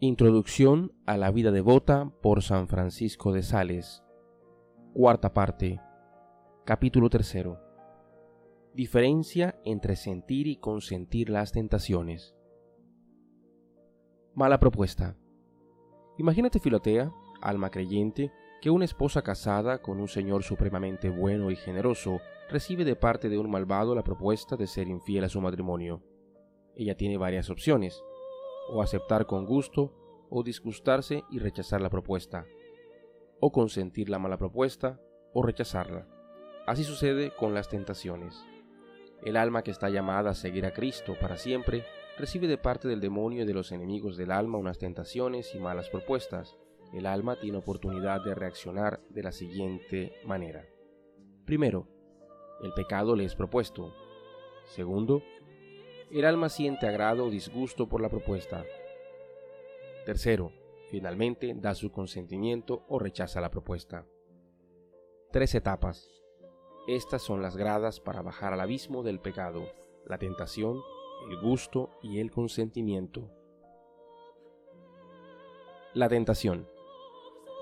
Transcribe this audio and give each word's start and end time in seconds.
Introducción 0.00 0.92
a 1.06 1.16
la 1.16 1.30
vida 1.30 1.52
devota 1.52 2.10
por 2.20 2.42
San 2.42 2.66
Francisco 2.66 3.32
de 3.32 3.44
Sales. 3.44 4.02
Cuarta 4.92 5.32
parte. 5.32 5.80
Capítulo 6.64 7.08
tercero. 7.08 7.60
Diferencia 8.74 9.60
entre 9.64 9.94
sentir 9.94 10.48
y 10.48 10.56
consentir 10.56 11.30
las 11.30 11.52
tentaciones. 11.52 12.34
Mala 14.34 14.58
propuesta. 14.58 15.16
Imagínate 16.18 16.58
Filotea, 16.58 17.12
alma 17.40 17.70
creyente, 17.70 18.32
que 18.60 18.70
una 18.70 18.86
esposa 18.86 19.22
casada 19.22 19.80
con 19.80 20.00
un 20.00 20.08
señor 20.08 20.42
supremamente 20.42 21.08
bueno 21.08 21.52
y 21.52 21.56
generoso 21.56 22.18
recibe 22.50 22.84
de 22.84 22.96
parte 22.96 23.28
de 23.28 23.38
un 23.38 23.48
malvado 23.48 23.94
la 23.94 24.02
propuesta 24.02 24.56
de 24.56 24.66
ser 24.66 24.88
infiel 24.88 25.22
a 25.22 25.28
su 25.28 25.40
matrimonio. 25.40 26.02
Ella 26.74 26.96
tiene 26.96 27.16
varias 27.16 27.48
opciones 27.48 28.02
o 28.68 28.82
aceptar 28.82 29.26
con 29.26 29.46
gusto, 29.46 29.92
o 30.30 30.42
disgustarse 30.42 31.24
y 31.30 31.38
rechazar 31.38 31.80
la 31.80 31.90
propuesta, 31.90 32.46
o 33.40 33.52
consentir 33.52 34.08
la 34.08 34.18
mala 34.18 34.38
propuesta, 34.38 35.00
o 35.32 35.42
rechazarla. 35.42 36.06
Así 36.66 36.84
sucede 36.84 37.32
con 37.36 37.54
las 37.54 37.68
tentaciones. 37.68 38.44
El 39.22 39.36
alma 39.36 39.62
que 39.62 39.70
está 39.70 39.90
llamada 39.90 40.30
a 40.30 40.34
seguir 40.34 40.66
a 40.66 40.72
Cristo 40.72 41.16
para 41.20 41.36
siempre 41.36 41.84
recibe 42.18 42.46
de 42.46 42.58
parte 42.58 42.88
del 42.88 43.00
demonio 43.00 43.42
y 43.42 43.46
de 43.46 43.54
los 43.54 43.72
enemigos 43.72 44.16
del 44.16 44.30
alma 44.30 44.58
unas 44.58 44.78
tentaciones 44.78 45.54
y 45.54 45.58
malas 45.58 45.88
propuestas. 45.90 46.56
El 46.92 47.06
alma 47.06 47.38
tiene 47.40 47.58
oportunidad 47.58 48.22
de 48.24 48.34
reaccionar 48.34 49.00
de 49.10 49.22
la 49.22 49.32
siguiente 49.32 50.12
manera. 50.24 50.66
Primero, 51.44 51.88
el 52.62 52.72
pecado 52.72 53.16
le 53.16 53.24
es 53.24 53.34
propuesto. 53.34 53.92
Segundo, 54.66 55.22
el 56.10 56.24
alma 56.24 56.48
siente 56.48 56.86
agrado 56.86 57.26
o 57.26 57.30
disgusto 57.30 57.88
por 57.88 58.00
la 58.00 58.08
propuesta. 58.08 58.64
Tercero, 60.04 60.52
finalmente 60.90 61.54
da 61.56 61.74
su 61.74 61.90
consentimiento 61.90 62.84
o 62.88 62.98
rechaza 62.98 63.40
la 63.40 63.50
propuesta. 63.50 64.06
Tres 65.30 65.54
etapas. 65.54 66.08
Estas 66.86 67.22
son 67.22 67.42
las 67.42 67.56
gradas 67.56 68.00
para 68.00 68.22
bajar 68.22 68.52
al 68.52 68.60
abismo 68.60 69.02
del 69.02 69.18
pecado, 69.18 69.72
la 70.06 70.18
tentación, 70.18 70.82
el 71.28 71.40
gusto 71.40 71.90
y 72.02 72.20
el 72.20 72.30
consentimiento. 72.30 73.30
La 75.94 76.08
tentación. 76.08 76.68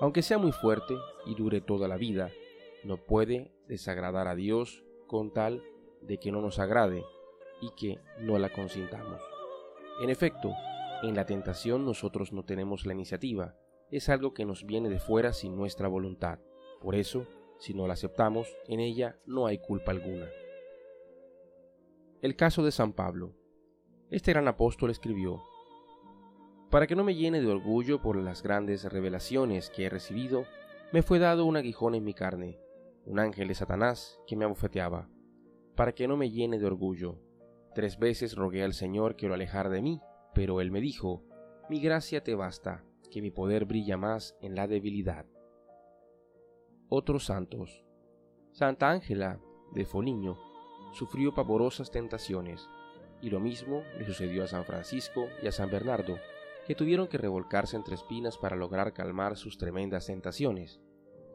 Aunque 0.01 0.21
sea 0.21 0.37
muy 0.37 0.51
fuerte 0.51 0.95
y 1.25 1.35
dure 1.35 1.61
toda 1.61 1.87
la 1.87 1.97
vida, 1.97 2.31
no 2.83 2.97
puede 2.97 3.53
desagradar 3.67 4.27
a 4.27 4.35
Dios 4.35 4.83
con 5.07 5.31
tal 5.31 5.63
de 6.01 6.17
que 6.19 6.31
no 6.31 6.41
nos 6.41 6.59
agrade 6.59 7.05
y 7.63 7.71
que 7.71 7.99
no 8.19 8.37
la 8.37 8.49
consintamos. 8.49 9.21
En 10.01 10.09
efecto, 10.09 10.53
en 11.01 11.15
la 11.15 11.25
tentación 11.25 11.85
nosotros 11.85 12.33
no 12.33 12.43
tenemos 12.43 12.85
la 12.85 12.93
iniciativa, 12.93 13.55
es 13.89 14.09
algo 14.09 14.33
que 14.33 14.45
nos 14.45 14.65
viene 14.65 14.89
de 14.89 14.99
fuera 14.99 15.33
sin 15.33 15.55
nuestra 15.55 15.87
voluntad. 15.87 16.39
Por 16.81 16.95
eso, 16.95 17.25
si 17.59 17.73
no 17.73 17.87
la 17.87 17.93
aceptamos, 17.93 18.53
en 18.67 18.79
ella 18.79 19.17
no 19.25 19.45
hay 19.45 19.59
culpa 19.59 19.91
alguna. 19.91 20.27
El 22.21 22.35
caso 22.35 22.63
de 22.63 22.71
San 22.71 22.93
Pablo. 22.93 23.33
Este 24.09 24.31
gran 24.31 24.47
apóstol 24.47 24.89
escribió, 24.89 25.41
Para 26.69 26.87
que 26.87 26.95
no 26.95 27.03
me 27.03 27.15
llene 27.15 27.39
de 27.39 27.47
orgullo 27.47 28.01
por 28.01 28.17
las 28.17 28.43
grandes 28.43 28.83
revelaciones 28.91 29.69
que 29.69 29.85
he 29.85 29.89
recibido, 29.89 30.45
me 30.91 31.01
fue 31.01 31.19
dado 31.19 31.45
un 31.45 31.55
aguijón 31.55 31.95
en 31.95 32.03
mi 32.03 32.13
carne, 32.13 32.59
un 33.05 33.19
ángel 33.19 33.47
de 33.47 33.55
Satanás 33.55 34.19
que 34.27 34.35
me 34.35 34.45
abofeteaba, 34.45 35.09
para 35.75 35.93
que 35.93 36.07
no 36.07 36.17
me 36.17 36.29
llene 36.29 36.59
de 36.59 36.65
orgullo, 36.65 37.19
Tres 37.75 37.97
veces 37.97 38.35
rogué 38.35 38.63
al 38.63 38.73
Señor 38.73 39.15
que 39.15 39.27
lo 39.27 39.33
alejara 39.33 39.69
de 39.69 39.81
mí, 39.81 39.99
pero 40.35 40.61
él 40.61 40.69
me 40.69 40.79
dijo, 40.79 41.23
Mi 41.69 41.81
gracia 41.81 42.23
te 42.23 42.35
basta, 42.35 42.83
que 43.09 43.21
mi 43.21 43.31
poder 43.31 43.65
brilla 43.65 43.97
más 43.97 44.35
en 44.41 44.53
la 44.55 44.67
debilidad. 44.67 45.25
Otros 46.87 47.25
santos. 47.25 47.83
Santa 48.51 48.91
Ángela 48.91 49.39
de 49.71 49.85
Foliño 49.85 50.37
sufrió 50.91 51.33
pavorosas 51.33 51.89
tentaciones, 51.89 52.69
y 53.21 53.31
lo 53.31 53.39
mismo 53.39 53.81
le 53.97 54.05
sucedió 54.05 54.43
a 54.43 54.47
San 54.47 54.65
Francisco 54.65 55.27
y 55.41 55.47
a 55.47 55.51
San 55.51 55.71
Bernardo, 55.71 56.17
que 56.67 56.75
tuvieron 56.75 57.07
que 57.07 57.17
revolcarse 57.17 57.75
entre 57.75 57.95
espinas 57.95 58.37
para 58.37 58.55
lograr 58.55 58.93
calmar 58.93 59.35
sus 59.35 59.57
tremendas 59.57 60.05
tentaciones, 60.05 60.79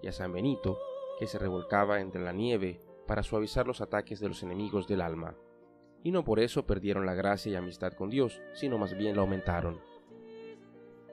y 0.03 0.06
a 0.06 0.12
San 0.12 0.32
Benito, 0.32 0.78
que 1.19 1.27
se 1.27 1.38
revolcaba 1.38 2.00
entre 2.00 2.22
la 2.22 2.32
nieve 2.32 2.81
para 3.09 3.25
suavizar 3.25 3.66
los 3.66 3.81
ataques 3.81 4.21
de 4.21 4.28
los 4.28 4.44
enemigos 4.44 4.87
del 4.87 5.00
alma 5.00 5.37
y 6.03 6.10
no 6.10 6.25
por 6.25 6.41
eso 6.41 6.66
perdieron 6.66 7.06
la 7.06 7.14
gracia 7.14 7.53
y 7.53 7.56
amistad 7.56 7.92
con 7.92 8.10
Dios, 8.10 8.41
sino 8.54 8.78
más 8.78 8.97
bien 8.97 9.16
la 9.16 9.22
aumentaron. 9.22 9.81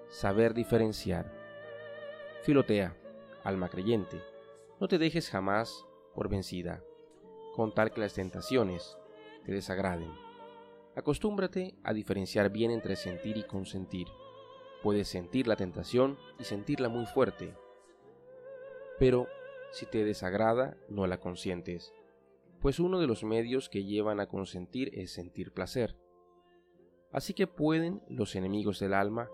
Saber 0.10 0.54
diferenciar. 0.54 1.32
Filotea, 2.44 2.96
alma 3.44 3.70
creyente, 3.70 4.22
no 4.80 4.88
te 4.88 4.98
dejes 4.98 5.30
jamás 5.30 5.86
por 6.14 6.30
vencida, 6.30 6.84
con 7.56 7.74
tal 7.74 7.92
que 7.92 8.02
las 8.02 8.14
tentaciones 8.14 8.98
te 9.46 9.52
desagraden. 9.52 10.12
Acostúmbrate 10.96 11.76
a 11.84 11.94
diferenciar 11.94 12.52
bien 12.52 12.72
entre 12.72 12.96
sentir 12.96 13.38
y 13.38 13.44
consentir. 13.44 14.08
Puedes 14.84 15.08
sentir 15.08 15.48
la 15.48 15.56
tentación 15.56 16.18
y 16.40 16.44
sentirla 16.44 16.90
muy 16.90 17.06
fuerte, 17.06 17.56
pero 19.00 19.28
si 19.72 19.86
te 19.86 20.06
desagrada, 20.06 20.78
no 20.88 21.06
la 21.08 21.20
consientes 21.20 21.94
pues 22.66 22.80
uno 22.80 23.00
de 23.00 23.06
los 23.06 23.24
medios 23.24 23.70
que 23.70 23.84
llevan 23.84 24.20
a 24.20 24.26
consentir 24.26 24.90
es 24.98 25.14
sentir 25.14 25.52
placer. 25.52 25.96
Así 27.12 27.36
que 27.36 27.46
pueden 27.46 28.02
los 28.10 28.36
enemigos 28.36 28.80
del 28.80 28.96
alma 28.96 29.30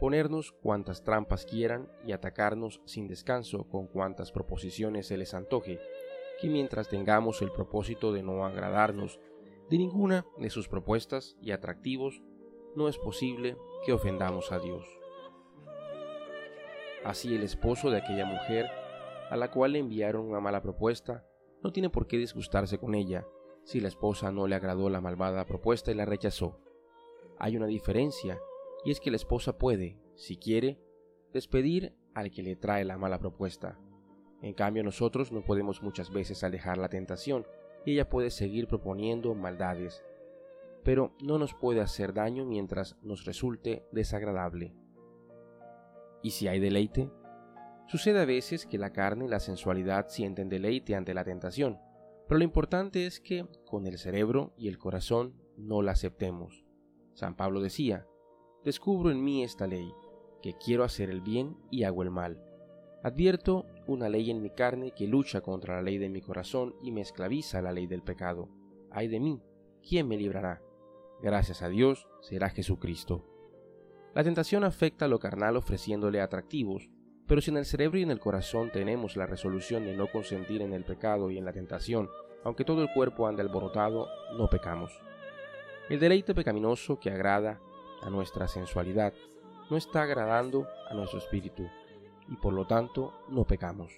ponernos 0.00 0.50
cuantas 0.50 1.04
trampas 1.04 1.46
quieran 1.46 1.88
y 2.04 2.10
atacarnos 2.10 2.80
sin 2.84 3.06
descanso 3.06 3.68
con 3.68 3.86
cuantas 3.86 4.32
proposiciones 4.32 5.06
se 5.06 5.16
les 5.16 5.32
antoje, 5.32 5.78
que 6.40 6.48
mientras 6.48 6.88
tengamos 6.88 7.40
el 7.40 7.52
propósito 7.52 8.12
de 8.12 8.24
no 8.24 8.44
agradarnos 8.44 9.20
de 9.70 9.78
ninguna 9.78 10.26
de 10.36 10.50
sus 10.50 10.66
propuestas 10.66 11.36
y 11.40 11.52
atractivos, 11.52 12.20
no 12.74 12.88
es 12.88 12.98
posible 12.98 13.56
que 13.84 13.92
ofendamos 13.92 14.50
a 14.50 14.58
Dios. 14.58 14.84
Así 17.04 17.32
el 17.32 17.44
esposo 17.44 17.90
de 17.90 17.98
aquella 17.98 18.24
mujer, 18.26 18.66
a 19.30 19.36
la 19.36 19.52
cual 19.52 19.74
le 19.74 19.78
enviaron 19.78 20.26
una 20.26 20.40
mala 20.40 20.62
propuesta, 20.62 21.24
no 21.62 21.72
tiene 21.72 21.90
por 21.90 22.06
qué 22.06 22.18
disgustarse 22.18 22.78
con 22.78 22.94
ella 22.94 23.26
si 23.64 23.80
la 23.80 23.88
esposa 23.88 24.30
no 24.30 24.46
le 24.46 24.54
agradó 24.54 24.88
la 24.88 25.00
malvada 25.00 25.44
propuesta 25.44 25.90
y 25.90 25.94
la 25.94 26.04
rechazó. 26.04 26.60
Hay 27.38 27.56
una 27.56 27.66
diferencia, 27.66 28.38
y 28.84 28.92
es 28.92 29.00
que 29.00 29.10
la 29.10 29.16
esposa 29.16 29.58
puede, 29.58 29.98
si 30.14 30.36
quiere, 30.36 30.78
despedir 31.32 31.94
al 32.14 32.30
que 32.30 32.42
le 32.42 32.54
trae 32.54 32.84
la 32.84 32.96
mala 32.96 33.18
propuesta. 33.18 33.78
En 34.40 34.54
cambio 34.54 34.84
nosotros 34.84 35.32
no 35.32 35.42
podemos 35.42 35.82
muchas 35.82 36.10
veces 36.10 36.44
alejar 36.44 36.78
la 36.78 36.88
tentación, 36.88 37.44
y 37.84 37.92
ella 37.92 38.08
puede 38.08 38.30
seguir 38.30 38.68
proponiendo 38.68 39.34
maldades, 39.34 40.04
pero 40.84 41.12
no 41.20 41.38
nos 41.38 41.52
puede 41.54 41.80
hacer 41.80 42.14
daño 42.14 42.44
mientras 42.44 42.96
nos 43.02 43.24
resulte 43.24 43.84
desagradable. 43.90 44.74
¿Y 46.22 46.30
si 46.30 46.46
hay 46.46 46.60
deleite? 46.60 47.10
Sucede 47.86 48.20
a 48.20 48.24
veces 48.24 48.66
que 48.66 48.78
la 48.78 48.92
carne 48.92 49.26
y 49.26 49.28
la 49.28 49.40
sensualidad 49.40 50.08
sienten 50.08 50.48
deleite 50.48 50.96
ante 50.96 51.14
la 51.14 51.24
tentación, 51.24 51.78
pero 52.26 52.38
lo 52.38 52.44
importante 52.44 53.06
es 53.06 53.20
que 53.20 53.46
con 53.64 53.86
el 53.86 53.98
cerebro 53.98 54.52
y 54.56 54.68
el 54.68 54.78
corazón 54.78 55.34
no 55.56 55.82
la 55.82 55.92
aceptemos. 55.92 56.64
San 57.14 57.36
Pablo 57.36 57.60
decía, 57.60 58.06
descubro 58.64 59.10
en 59.10 59.22
mí 59.22 59.44
esta 59.44 59.66
ley, 59.66 59.92
que 60.42 60.54
quiero 60.54 60.82
hacer 60.82 61.10
el 61.10 61.20
bien 61.20 61.56
y 61.70 61.84
hago 61.84 62.02
el 62.02 62.10
mal. 62.10 62.42
Advierto 63.04 63.66
una 63.86 64.08
ley 64.08 64.30
en 64.30 64.42
mi 64.42 64.50
carne 64.50 64.90
que 64.90 65.06
lucha 65.06 65.40
contra 65.40 65.76
la 65.76 65.82
ley 65.82 65.98
de 65.98 66.08
mi 66.08 66.20
corazón 66.20 66.74
y 66.82 66.90
me 66.90 67.02
esclaviza 67.02 67.58
a 67.58 67.62
la 67.62 67.72
ley 67.72 67.86
del 67.86 68.02
pecado. 68.02 68.48
Ay 68.90 69.06
de 69.06 69.20
mí, 69.20 69.40
¿quién 69.88 70.08
me 70.08 70.16
librará? 70.16 70.60
Gracias 71.22 71.62
a 71.62 71.68
Dios 71.68 72.08
será 72.20 72.50
Jesucristo. 72.50 73.24
La 74.14 74.24
tentación 74.24 74.64
afecta 74.64 75.04
a 75.04 75.08
lo 75.08 75.20
carnal 75.20 75.56
ofreciéndole 75.56 76.20
atractivos, 76.20 76.90
pero 77.26 77.40
si 77.40 77.50
en 77.50 77.56
el 77.56 77.66
cerebro 77.66 77.98
y 77.98 78.02
en 78.02 78.10
el 78.10 78.20
corazón 78.20 78.70
tenemos 78.70 79.16
la 79.16 79.26
resolución 79.26 79.84
de 79.84 79.96
no 79.96 80.06
consentir 80.06 80.62
en 80.62 80.72
el 80.72 80.84
pecado 80.84 81.30
y 81.30 81.38
en 81.38 81.44
la 81.44 81.52
tentación, 81.52 82.08
aunque 82.44 82.64
todo 82.64 82.82
el 82.82 82.92
cuerpo 82.92 83.26
ande 83.26 83.42
alborotado, 83.42 84.08
no 84.36 84.48
pecamos. 84.48 84.92
El 85.88 86.00
deleite 86.00 86.34
pecaminoso 86.34 87.00
que 87.00 87.10
agrada 87.10 87.60
a 88.02 88.10
nuestra 88.10 88.46
sensualidad 88.48 89.12
no 89.70 89.76
está 89.76 90.02
agradando 90.02 90.68
a 90.88 90.94
nuestro 90.94 91.18
espíritu, 91.18 91.68
y 92.28 92.36
por 92.36 92.52
lo 92.52 92.66
tanto 92.66 93.12
no 93.28 93.44
pecamos. 93.44 93.92